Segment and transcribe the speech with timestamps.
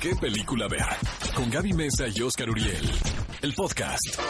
[0.00, 0.86] qué película ver.
[1.34, 2.90] Con Gaby Mesa y Oscar Uriel.
[3.42, 4.20] El podcast.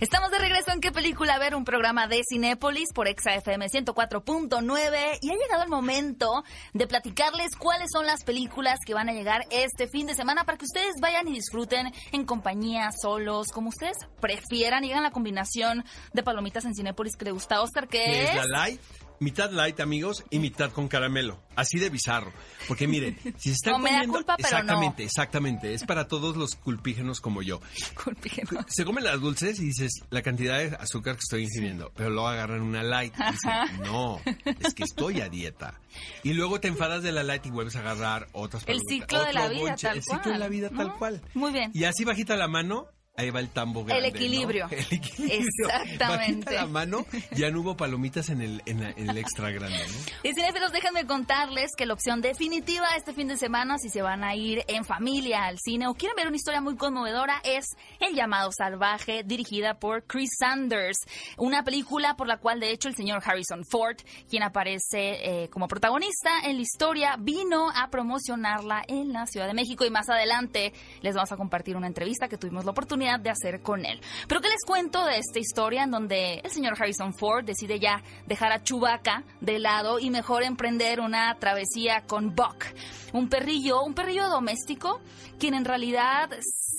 [0.00, 5.30] Estamos de regreso en qué película ver, un programa de Cinépolis por ExaFM 104.9 y
[5.30, 9.88] ha llegado el momento de platicarles cuáles son las películas que van a llegar este
[9.88, 14.84] fin de semana para que ustedes vayan y disfruten en compañía, solos, como ustedes prefieran
[14.84, 15.84] y hagan la combinación
[16.14, 18.30] de palomitas en Cinépolis que le gusta Oscar, que que es...
[18.30, 18.80] es la light,
[19.20, 21.40] mitad light, amigos, y mitad con caramelo.
[21.54, 22.32] Así de bizarro.
[22.66, 24.14] Porque miren, si se están No me da comiendo...
[24.14, 24.56] culpa, pero no.
[24.56, 25.74] exactamente, exactamente.
[25.74, 27.60] Es para todos los culpígenos como yo.
[27.76, 28.64] Discúlpenos.
[28.68, 32.28] Se comen las dulces y dices la cantidad de azúcar que estoy ingiriendo, pero luego
[32.28, 34.20] agarran una light y dicen, no,
[34.60, 35.78] es que estoy a dieta.
[36.22, 39.32] Y luego te enfadas de la light y vuelves a agarrar otras El ciclo de
[39.32, 40.98] la vida, bonche, tal El ciclo de la vida tal ¿no?
[40.98, 41.20] cual.
[41.34, 41.70] Muy bien.
[41.74, 44.10] Y así bajita la mano, ahí va el tambo grande.
[44.10, 44.16] ¿no?
[44.16, 44.68] equilibrio.
[44.70, 45.40] El equilibrio.
[45.68, 46.44] Exactamente.
[46.46, 49.76] Bajita la mano, ya no hubo palomitas en el, en la- en el extra grande,
[49.78, 50.28] ¿no?
[50.30, 54.24] Y cinéfilos, déjenme contarles que la opción definitiva este fin de semana, si se van
[54.24, 57.66] a ir en familia al cine o quieren ver una historia muy conmovedora, es
[57.98, 60.98] El llamado salvaje, dirigida por Chris Sanders.
[61.36, 63.96] Una película por la cual, de hecho, el señor Harrison Ford,
[64.28, 69.54] quien aparece eh, como protagonista en la historia, vino a promocionarla en la Ciudad de
[69.54, 70.72] México y más adelante
[71.02, 74.00] les vamos a compartir una entrevista que tuvimos la oportunidad de hacer con él.
[74.28, 78.02] Pero ¿qué les cuento de esta historia en donde el señor Harrison Ford decide ya
[78.26, 82.66] dejar a Chewbacca de lado y mejor emprender una travesía con Buck,
[83.12, 85.00] un perrillo, un perrillo doméstico,
[85.38, 86.30] quien en realidad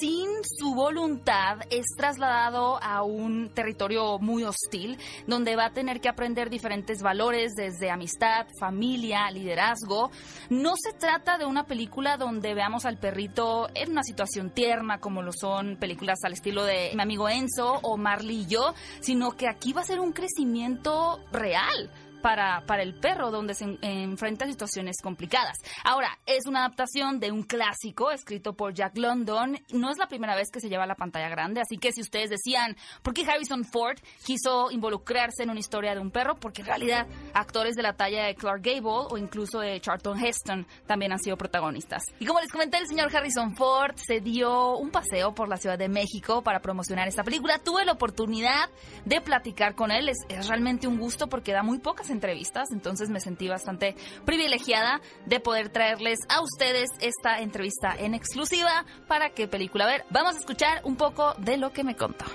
[0.01, 6.09] sin su voluntad es trasladado a un territorio muy hostil, donde va a tener que
[6.09, 10.09] aprender diferentes valores desde amistad, familia, liderazgo.
[10.49, 15.21] No se trata de una película donde veamos al perrito en una situación tierna, como
[15.21, 19.47] lo son películas al estilo de mi amigo Enzo o Marley y yo, sino que
[19.47, 21.89] aquí va a ser un crecimiento real
[22.21, 25.57] para, para el perro, donde se en- enfrenta situaciones complicadas.
[25.83, 29.57] Ahora, es una adaptación de un clásico escrito por Jack London.
[29.71, 32.01] No es la primera vez que se lleva a la pantalla grande, así que si
[32.01, 36.35] ustedes decían, ¿por qué Harrison Ford quiso involucrarse en una historia de un perro?
[36.35, 40.67] Porque en realidad actores de la talla de Clark Gable o incluso de Charlton Heston
[40.85, 42.03] también han sido protagonistas.
[42.19, 45.77] Y como les comenté, el señor Harrison Ford se dio un paseo por la Ciudad
[45.77, 47.57] de México para promocionar esta película.
[47.59, 48.69] Tuve la oportunidad
[49.05, 50.09] de platicar con él.
[50.09, 53.95] Es realmente un gusto porque da muy pocas entrevistas, entonces me sentí bastante
[54.25, 60.05] privilegiada de poder traerles a ustedes esta entrevista en exclusiva para qué película ver.
[60.09, 62.25] Vamos a escuchar un poco de lo que me contó.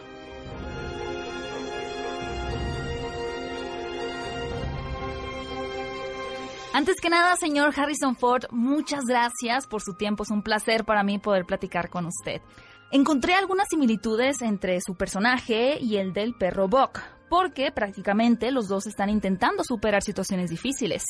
[6.77, 10.25] Antes que nada, señor Harrison Ford, muchas gracias por su tiempo.
[10.25, 12.43] Es un placer para mí poder platicar con usted.
[12.91, 18.87] Encontré algunas similitudes entre su personaje y el del perro Buck, porque prácticamente los dos
[18.87, 21.05] están intentando superar situaciones difíciles.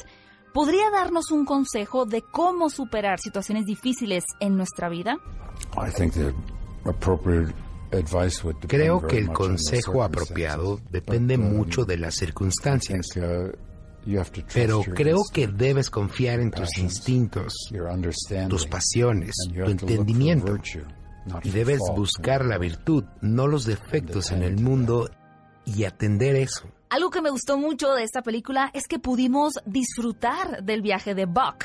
[0.53, 5.16] ¿Podría darnos un consejo de cómo superar situaciones difíciles en nuestra vida?
[5.77, 6.32] I think the
[6.88, 7.54] appropriate
[7.93, 13.09] advice would depend Creo que el consejo apropiado depende um, mucho de las I circunstancias,
[13.12, 13.66] think, uh,
[14.53, 17.69] pero creo que debes confiar en tus instintos,
[18.48, 20.56] tus pasiones, tu entendimiento,
[21.43, 25.10] y debes buscar la virtud, no los defectos en el mundo,
[25.66, 26.69] y atender eso.
[26.88, 31.27] Algo que me gustó mucho de esta película es que pudimos disfrutar del viaje de
[31.27, 31.65] Buck.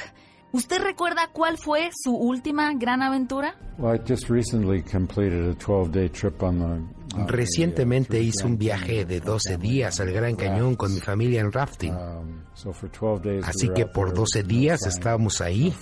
[0.53, 3.55] ¿Usted recuerda cuál fue su última gran aventura?
[3.77, 8.43] Well, I just recently completed a 12-day trip on the- on the, uh, Recientemente hice
[8.45, 10.99] un Grand viaje Canyon de with my 12 family días al Gran Cañón con mi
[10.99, 11.93] familia en rafting.
[11.93, 15.73] Um, so for 12 days Así que por there 12 with no días estábamos ahí,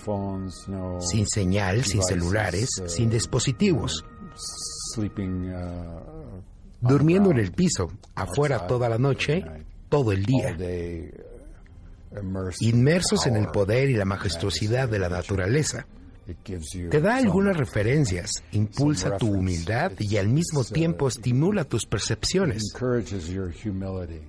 [1.00, 4.04] sin señal, sin devices, celulares, uh, sin dispositivos,
[5.52, 6.19] uh,
[6.82, 9.44] durmiendo en el piso, afuera toda la noche,
[9.90, 10.56] todo el día.
[12.60, 15.86] inmersos en el poder y la majestuosidad de la naturaleza.
[16.90, 22.74] Te da algunas referencias, impulsa tu humildad y al mismo tiempo estimula tus percepciones.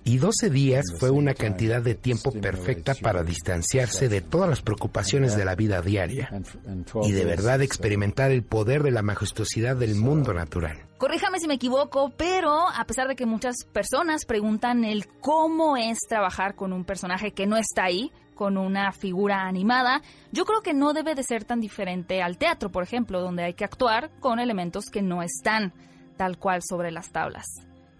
[0.04, 5.36] Y 12 días fue una cantidad de tiempo perfecta para distanciarse de todas las preocupaciones
[5.36, 8.82] de la vida diaria And, f- and 12 y de verdad uh, experimentar el poder
[8.82, 10.78] de la majestuosidad del mundo natural.
[10.98, 15.98] Corríjame si me equivoco, pero a pesar de que muchas personas preguntan el cómo es
[16.08, 20.00] trabajar con un personaje que no está ahí, con una figura animada,
[20.32, 23.52] yo creo que no debe de ser tan diferente al teatro, por ejemplo, donde hay
[23.52, 25.74] que actuar con elementos que no están
[26.16, 27.44] tal cual sobre las tablas.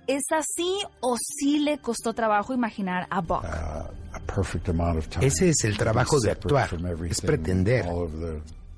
[0.07, 3.45] ¿Es así o sí le costó trabajo imaginar a Buck?
[3.45, 5.27] uh, a perfect amount of time.
[5.27, 6.71] Ese es el trabajo de actuar,
[7.07, 7.85] es pretender.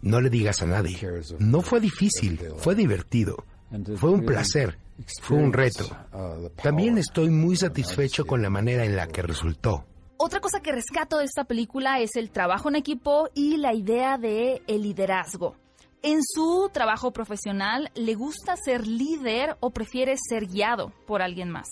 [0.02, 0.98] No le digas a nadie.
[1.38, 3.36] No fue difícil, fue divertido.
[3.98, 4.80] Fue un placer,
[5.20, 5.84] fue un reto.
[6.12, 9.86] uh, También estoy muy satisfecho con la manera en la que resultó.
[10.24, 14.18] Otra cosa que rescato de esta película es el trabajo en equipo y la idea
[14.18, 15.56] de el liderazgo.
[16.00, 21.66] En su trabajo profesional, ¿le gusta ser líder o prefiere ser guiado por alguien más?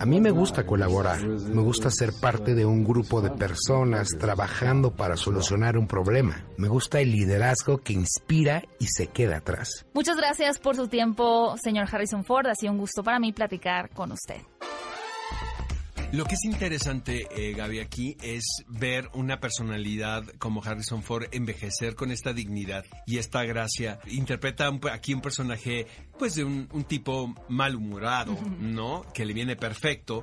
[0.00, 4.90] A mí me gusta colaborar, me gusta ser parte de un grupo de personas trabajando
[4.90, 6.44] para solucionar un problema.
[6.56, 9.86] Me gusta el liderazgo que inspira y se queda atrás.
[9.94, 12.48] Muchas gracias por su tiempo, señor Harrison Ford.
[12.48, 14.40] Ha sido un gusto para mí platicar con usted.
[16.14, 21.96] Lo que es interesante, eh, Gaby, aquí es ver una personalidad como Harrison Ford envejecer
[21.96, 23.98] con esta dignidad y esta gracia.
[24.06, 29.04] Interpreta aquí un personaje, pues, de un, tipo malhumorado, ¿no?
[29.12, 30.22] Que le viene perfecto.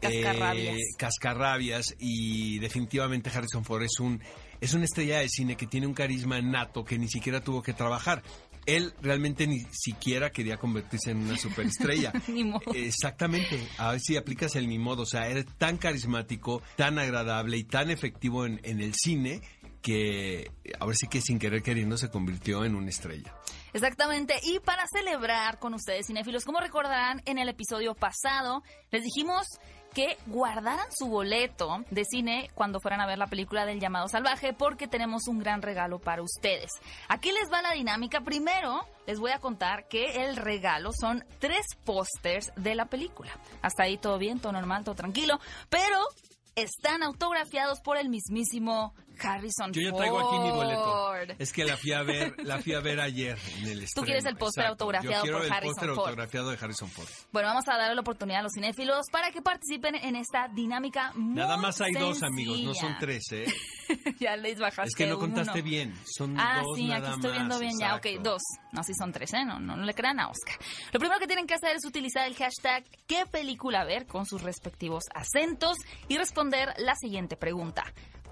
[0.00, 0.76] Cascarrabias.
[0.78, 4.22] Eh, cascarrabias y definitivamente Harrison Ford es un
[4.60, 7.72] es una estrella de cine que tiene un carisma nato que ni siquiera tuvo que
[7.72, 8.22] trabajar
[8.66, 12.12] él realmente ni siquiera quería convertirse en una superestrella.
[12.28, 12.72] ni modo.
[12.74, 13.66] Exactamente.
[13.78, 15.02] A ver si aplicas el ni modo.
[15.02, 19.40] O sea, eres tan carismático, tan agradable y tan efectivo en, en el cine
[19.82, 23.32] que a ver si que sin querer queriendo se convirtió en una estrella.
[23.72, 29.46] Exactamente, y para celebrar con ustedes cinéfilos, como recordarán en el episodio pasado, les dijimos
[29.96, 34.52] que guardaran su boleto de cine cuando fueran a ver la película del llamado salvaje
[34.52, 36.70] porque tenemos un gran regalo para ustedes.
[37.08, 38.20] Aquí les va la dinámica.
[38.20, 43.30] Primero, les voy a contar que el regalo son tres pósters de la película.
[43.62, 45.40] Hasta ahí todo bien, todo normal, todo tranquilo,
[45.70, 45.98] pero
[46.56, 51.14] están autografiados por el mismísimo Harrison Yo ya traigo aquí mi boleto.
[51.38, 54.24] Es que la fui a ver, la fui a ver ayer en el Tú quieres
[54.26, 55.98] el póster autografiado Yo por el Harrison póster Ford.
[56.08, 57.08] autografiado de Harrison Ford.
[57.32, 61.12] Bueno, vamos a darle la oportunidad a los cinéfilos para que participen en esta dinámica
[61.14, 63.46] muy Nada más hay dos amigos, no son tres, ¿eh?
[64.20, 65.62] ya les bajaste Es que no contaste uno.
[65.62, 67.94] bien, son Ah, dos sí, nada aquí estoy viendo más, bien ya.
[67.96, 68.42] Ok, dos.
[68.72, 69.44] No, sí son tres, ¿eh?
[69.44, 70.56] No, no, no le crean a Oscar.
[70.92, 74.06] Lo primero que tienen que hacer es utilizar el hashtag ¿Qué película ver?
[74.06, 75.76] con sus respectivos acentos
[76.08, 77.84] y responder la siguiente pregunta.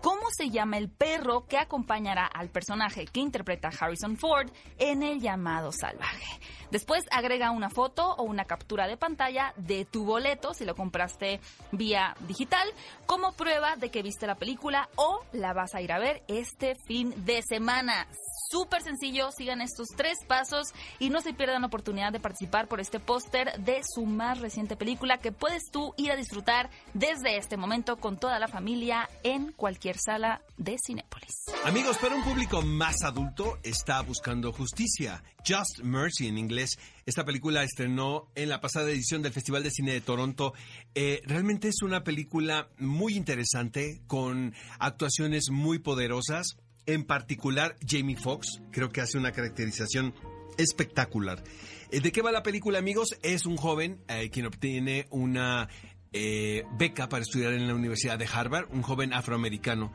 [0.05, 5.19] ¿Cómo se llama el perro que acompañará al personaje que interpreta Harrison Ford en El
[5.19, 6.27] llamado salvaje?
[6.71, 11.41] Después agrega una foto o una captura de pantalla de tu boleto, si lo compraste
[11.73, 12.69] vía digital,
[13.07, 16.75] como prueba de que viste la película o la vas a ir a ver este
[16.87, 18.07] fin de semana.
[18.55, 20.69] Súper sencillo, sigan estos tres pasos
[21.01, 24.77] y no se pierdan la oportunidad de participar por este póster de su más reciente
[24.77, 29.51] película que puedes tú ir a disfrutar desde este momento con toda la familia en
[29.51, 31.35] cualquier sala de Cinépolis.
[31.65, 35.25] Amigos, para un público más adulto está buscando justicia.
[35.45, 36.79] Just Mercy en inglés.
[37.07, 40.55] Esta película estrenó en la pasada edición del Festival de Cine de Toronto.
[40.95, 46.57] Eh, realmente es una película muy interesante con actuaciones muy poderosas.
[46.87, 50.15] En particular, Jamie Foxx creo que hace una caracterización
[50.59, 51.43] espectacular.
[51.91, 53.17] Eh, ¿De qué va la película, amigos?
[53.23, 55.69] Es un joven eh, quien obtiene una
[56.13, 59.93] eh, beca para estudiar en la Universidad de Harvard, un joven afroamericano.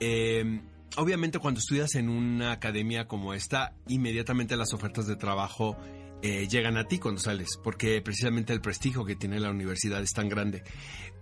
[0.00, 0.60] Eh,
[0.96, 5.76] obviamente cuando estudias en una academia como esta, inmediatamente las ofertas de trabajo
[6.22, 10.12] eh, llegan a ti cuando sales, porque precisamente el prestigio que tiene la universidad es
[10.12, 10.64] tan grande.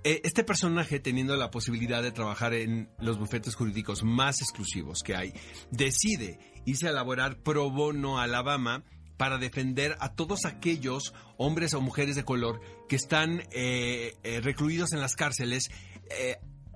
[0.04, 5.14] Eh, este personaje, teniendo la posibilidad de trabajar en los bufetes jurídicos más exclusivos que
[5.14, 5.32] hay,
[5.70, 8.84] decide irse a laborar pro bono a Alabama
[9.16, 15.00] para defender a todos aquellos hombres o mujeres de color que están eh, recluidos en
[15.00, 15.70] las cárceles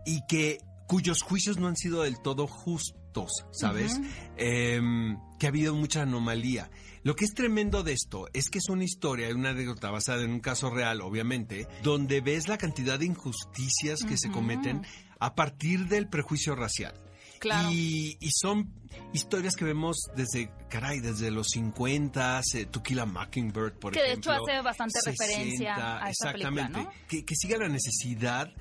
[0.06, 0.58] y que
[0.90, 4.00] cuyos juicios no han sido del todo justos, ¿sabes?
[4.36, 6.68] Em, que ha habido mucha anomalía.
[7.02, 10.30] Lo que es tremendo de esto es que es una historia, una anécdota basada en
[10.30, 14.84] un caso real, obviamente, donde ves la cantidad de injusticias que se cometen
[15.18, 16.94] a partir del prejuicio racial.
[17.38, 17.70] Claro.
[17.72, 18.70] Y, y son
[19.14, 24.00] historias que vemos desde, caray, desde los 50, eh, To Kill a Mockingbird, por Que
[24.00, 24.34] de ejemplo.
[24.34, 26.80] hecho hace bastante referencia a película, Exactamente.
[26.82, 26.90] ¿no?
[27.08, 28.52] Que, que siga la necesidad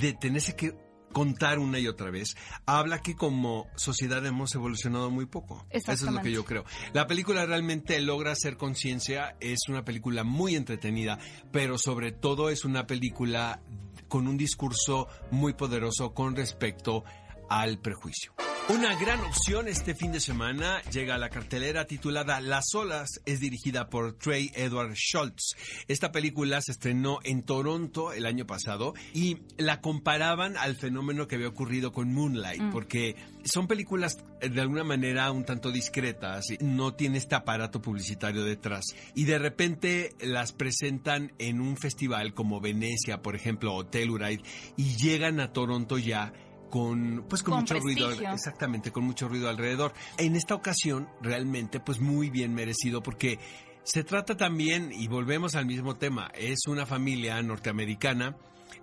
[0.00, 0.72] de tenerse que
[1.14, 5.64] contar una y otra vez, habla que como sociedad hemos evolucionado muy poco.
[5.70, 6.66] Eso es lo que yo creo.
[6.92, 11.18] La película realmente logra hacer conciencia, es una película muy entretenida,
[11.50, 13.62] pero sobre todo es una película
[14.08, 17.04] con un discurso muy poderoso con respecto
[17.48, 18.34] al prejuicio.
[18.66, 23.38] Una gran opción este fin de semana llega a la cartelera titulada Las olas, es
[23.38, 25.54] dirigida por Trey Edward Schultz.
[25.86, 31.34] Esta película se estrenó en Toronto el año pasado y la comparaban al fenómeno que
[31.34, 36.94] había ocurrido con Moonlight, porque son películas eh, de alguna manera un tanto discretas, no
[36.94, 43.20] tiene este aparato publicitario detrás y de repente las presentan en un festival como Venecia,
[43.20, 44.42] por ejemplo, o Telluride
[44.78, 46.32] y llegan a Toronto ya
[46.74, 48.34] con pues con, Con mucho ruido prestigio.
[48.34, 53.38] exactamente con mucho ruido alrededor en esta ocasión realmente pues muy bien merecido porque
[53.84, 58.36] se trata también y volvemos al mismo tema es una familia norteamericana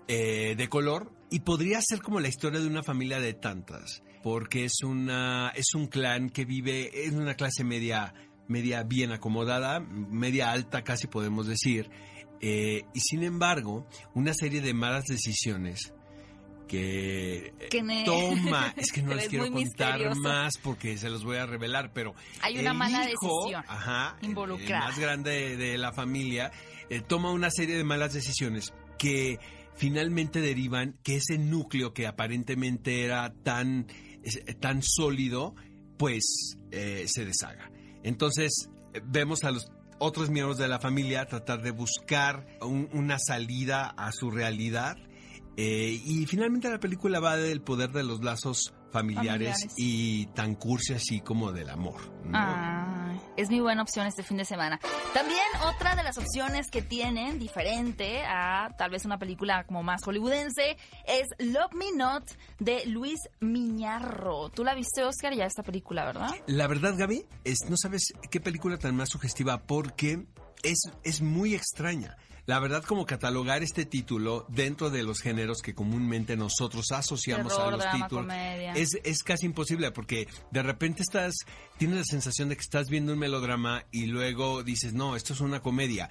[0.07, 4.63] eh, de color y podría ser como la historia de una familia de tantas, porque
[4.63, 8.13] es una es un clan que vive en una clase media
[8.47, 11.89] media bien acomodada, media alta casi podemos decir,
[12.39, 15.93] eh, y sin embargo una serie de malas decisiones
[17.69, 20.21] que, ne- toma, es que no les quiero contar misterioso.
[20.21, 24.17] más porque se los voy a revelar, pero Hay una el mala hijo, decisión ajá,
[24.21, 24.85] el- involucrada.
[24.85, 26.51] El más grande de, de la familia
[26.89, 29.39] eh, toma una serie de malas decisiones que
[29.75, 33.87] finalmente derivan que ese núcleo que aparentemente era tan,
[34.59, 35.55] tan sólido,
[35.97, 37.71] pues eh, se deshaga.
[38.03, 39.67] Entonces eh, vemos a los
[39.99, 44.97] otros miembros de la familia tratar de buscar un- una salida a su realidad.
[45.57, 49.73] Eh, y finalmente la película va del poder de los lazos familiares, Familiares.
[49.77, 52.01] y tan cursi así como del amor.
[52.25, 52.31] ¿no?
[52.33, 54.79] Ah, es mi buena opción este fin de semana.
[55.13, 55.39] También
[55.73, 60.77] otra de las opciones que tienen, diferente a tal vez una película como más hollywoodense,
[61.07, 62.25] es Love Me Not
[62.59, 64.49] de Luis Miñarro.
[64.49, 66.31] ¿Tú la viste, Oscar, ya esta película, verdad?
[66.47, 70.25] La verdad, Gaby, es, no sabes qué película tan más sugestiva porque
[70.63, 72.17] es, es muy extraña.
[72.51, 77.71] La verdad, como catalogar este título dentro de los géneros que comúnmente nosotros asociamos a
[77.71, 78.33] los drama, títulos
[78.75, 81.33] es, es casi imposible porque de repente estás,
[81.77, 85.39] tienes la sensación de que estás viendo un melodrama y luego dices, no, esto es
[85.39, 86.09] una comedia.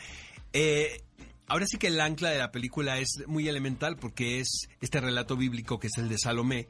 [0.54, 1.02] Eh,
[1.47, 5.37] ahora sí que el ancla de la película es muy elemental porque es este relato
[5.37, 6.68] bíblico que es el de Salomé.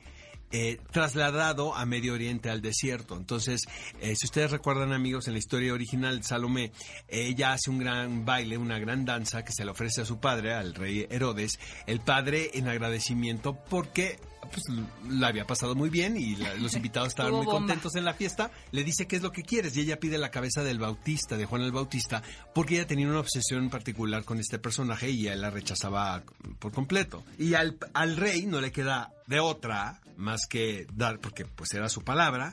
[0.52, 3.16] Eh, trasladado a Medio Oriente al desierto.
[3.16, 3.62] Entonces,
[4.00, 6.72] eh, si ustedes recuerdan, amigos, en la historia original de Salomé,
[7.08, 10.54] ella hace un gran baile, una gran danza que se le ofrece a su padre,
[10.54, 11.58] al rey Herodes.
[11.86, 14.64] El padre, en agradecimiento, porque pues,
[15.08, 17.58] la había pasado muy bien y la- los invitados estaban muy bomba.
[17.60, 20.30] contentos en la fiesta, le dice qué es lo que quieres y ella pide la
[20.30, 22.22] cabeza del Bautista, de Juan el Bautista,
[22.54, 26.22] porque ella tenía una obsesión particular con este personaje y él la rechazaba
[26.58, 27.24] por completo.
[27.38, 31.88] Y al, al rey no le queda de otra más que dar, porque pues era
[31.88, 32.52] su palabra.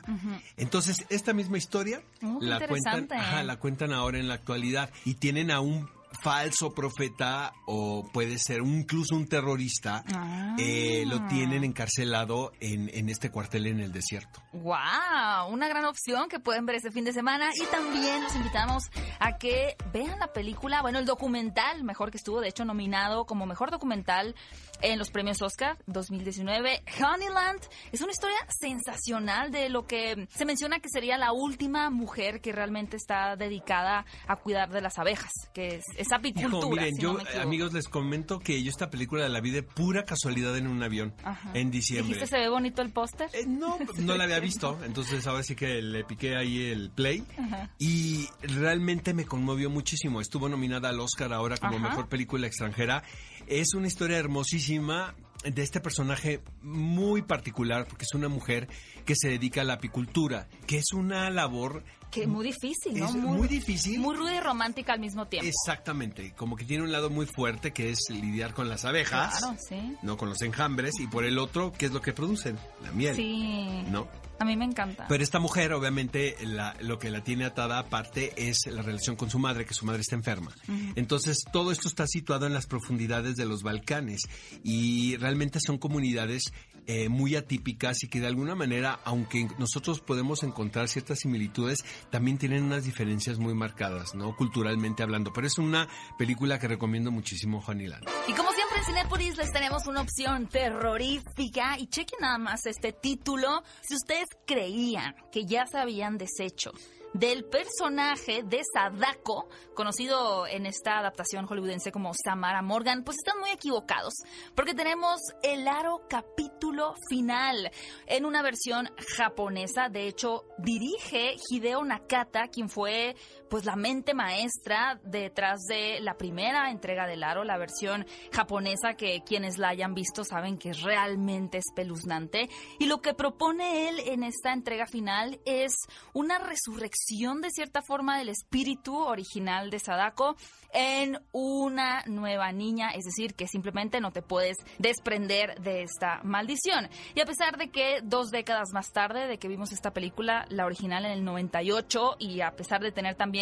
[0.56, 5.14] Entonces, esta misma historia Oh, la cuentan, ajá, la cuentan ahora en la actualidad y
[5.14, 5.88] tienen a un
[6.22, 10.56] falso profeta o puede ser un- incluso un terrorista, Ah.
[10.58, 14.42] eh, lo tienen encarcelado en, en este cuartel en el desierto.
[14.52, 15.48] ¡Wow!
[15.50, 17.50] Una gran opción que pueden ver este fin de semana.
[17.54, 18.84] Y también los invitamos
[19.20, 23.46] a que vean la película, bueno, el documental, mejor que estuvo, de hecho, nominado como
[23.46, 24.34] mejor documental
[24.80, 26.82] en los premios Oscar 2019.
[27.04, 27.60] Honeyland
[27.92, 32.52] es una historia sensacional de lo que se menciona que sería la última mujer que
[32.52, 36.58] realmente está dedicada a cuidar de las abejas, que es, es apicultura.
[36.58, 39.62] Hijo, miren, si yo, no amigos, les comento que yo esta película la vi de
[39.62, 41.50] pura casualidad en un avión Ajá.
[41.54, 42.14] en diciembre.
[42.14, 43.28] ¿Dijiste se ve bonito el póster?
[43.32, 47.24] Eh, no, no la había visto, entonces ahora sí que le piqué ahí el play
[47.36, 47.70] Ajá.
[47.78, 50.20] y realmente me conmovió muchísimo.
[50.20, 51.88] Estuvo nominada al Oscar ahora como Ajá.
[51.88, 53.02] mejor película extranjera.
[53.46, 55.14] Es una historia hermosísima
[55.44, 58.68] de este personaje muy particular porque es una mujer
[59.04, 63.06] que se dedica a la apicultura, que es una labor Que muy difícil, ¿no?
[63.06, 64.00] Es muy difícil.
[64.00, 65.46] Muy ruda y romántica al mismo tiempo.
[65.48, 69.56] exactamente, como que tiene un lado muy fuerte que es lidiar con las abejas, Claro,
[69.68, 69.96] sí.
[70.02, 72.58] no con los enjambres y por el otro, ¿qué es lo que producen?
[72.82, 73.14] La miel.
[73.14, 73.84] Sí.
[73.90, 74.08] ¿No?
[74.40, 75.04] A mí me encanta.
[75.08, 79.28] Pero esta mujer, obviamente, la- lo que la tiene atada aparte es la relación con
[79.30, 80.54] su madre, que su madre está enferma.
[80.94, 84.22] Entonces, todo esto está situado en las profundidades de los Balcanes
[84.62, 86.52] y realmente son comunidades
[86.90, 92.38] eh, muy atípicas y que de alguna manera, aunque nosotros podemos encontrar ciertas similitudes, también
[92.38, 94.34] tienen unas diferencias muy marcadas, ¿no?
[94.34, 95.30] Culturalmente hablando.
[95.34, 98.08] Pero es una película que recomiendo muchísimo, Honeyland.
[98.26, 102.94] Y como siempre en Cinepolis les tenemos una opción terrorífica y chequen nada más este
[102.94, 103.62] título.
[103.82, 106.72] Si ustedes creían que ya se habían deshecho
[107.14, 113.50] del personaje de Sadako, conocido en esta adaptación hollywoodense como Samara Morgan, pues están muy
[113.50, 114.14] equivocados,
[114.54, 117.70] porque tenemos el aro capítulo final
[118.06, 119.88] en una versión japonesa.
[119.88, 123.16] De hecho, dirige Hideo Nakata, quien fue
[123.48, 129.22] pues la mente maestra detrás de la primera entrega del aro, la versión japonesa que
[129.24, 132.48] quienes la hayan visto saben que es realmente espeluznante.
[132.78, 135.74] Y lo que propone él en esta entrega final es
[136.12, 140.36] una resurrección de cierta forma del espíritu original de Sadako
[140.72, 146.88] en una nueva niña, es decir, que simplemente no te puedes desprender de esta maldición.
[147.14, 150.66] Y a pesar de que dos décadas más tarde de que vimos esta película, la
[150.66, 153.37] original en el 98, y a pesar de tener también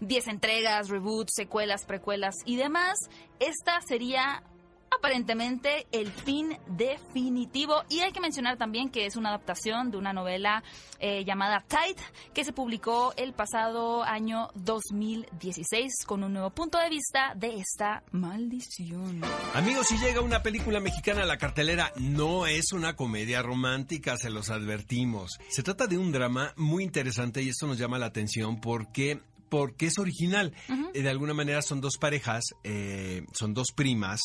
[0.00, 2.98] 10 entregas, reboots, secuelas, precuelas y demás,
[3.40, 4.42] esta sería
[4.90, 7.84] aparentemente el fin definitivo.
[7.88, 10.62] Y hay que mencionar también que es una adaptación de una novela
[10.98, 12.02] eh, llamada Tide,
[12.34, 18.02] que se publicó el pasado año 2016 con un nuevo punto de vista de esta
[18.10, 19.22] maldición.
[19.54, 24.30] Amigos, si llega una película mexicana a la cartelera, no es una comedia romántica, se
[24.30, 25.38] los advertimos.
[25.48, 29.86] Se trata de un drama muy interesante y esto nos llama la atención porque porque
[29.86, 30.54] es original.
[30.94, 34.20] Eh, de alguna manera son dos parejas, eh, son dos primas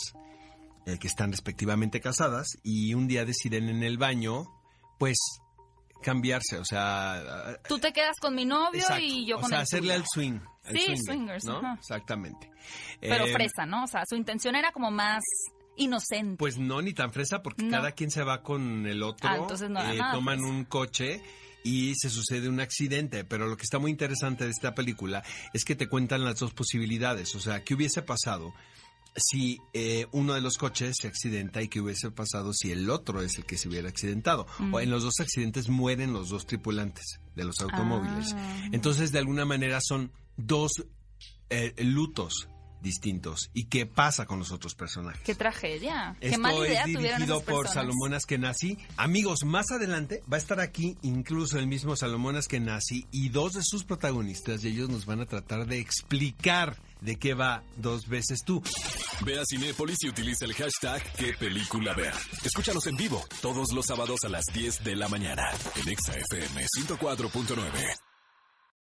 [0.86, 4.46] eh, que están respectivamente casadas y un día deciden en el baño,
[5.00, 5.18] pues
[6.02, 7.58] cambiarse, o sea...
[7.68, 10.04] Tú te quedas con mi novio exacto, y yo o con sea, el hacerle al
[10.06, 10.40] swing.
[10.66, 11.74] al Sí, swinger, swingers, ¿no?
[11.76, 12.50] Exactamente.
[13.00, 13.86] Pero Eh, fresa, ¿no?
[13.86, 15.24] O sea, su intención era como más
[15.78, 16.36] inocente.
[16.38, 17.72] Pues no, ni tan fresa, porque No.
[17.72, 19.30] cada quien se va con el otro.
[19.30, 21.24] Ah, entonces no eh, nada toman un coche
[21.64, 23.24] y se sucede un accidente.
[23.24, 26.54] Pero lo que está muy interesante de esta película es que te cuentan las dos
[26.54, 27.34] posibilidades.
[27.36, 28.54] O sea, ¿qué hubiese pasado
[29.16, 33.22] si eh, uno de los coches se accidenta y qué hubiese pasado si el otro
[33.22, 34.48] es el que se hubiera accidentado?
[34.60, 34.74] Mm.
[34.74, 38.34] O en los dos accidentes mueren los dos tripulantes de los automóviles.
[38.36, 38.70] Ah.
[38.72, 40.72] Entonces, de alguna manera son dos
[41.50, 42.48] eh, lutos
[42.84, 43.50] distintos.
[43.54, 45.22] ¿Y qué pasa con los otros personajes?
[45.24, 46.16] Qué tragedia.
[46.20, 47.68] Qué Esto mala idea es tuvieron dirigido esas por.
[47.68, 48.78] Salomón Askenazi.
[48.98, 53.62] Amigos, más adelante va a estar aquí incluso el mismo Salomón Askenazi y dos de
[53.64, 58.44] sus protagonistas y ellos nos van a tratar de explicar de qué va dos veces
[58.46, 58.62] tú.
[59.26, 62.14] Ve a Cinépolis y utiliza el hashtag qué película ver.
[62.44, 65.50] Escúchanos en vivo todos los sábados a las 10 de la mañana
[65.82, 68.13] en Exa FM 104.9.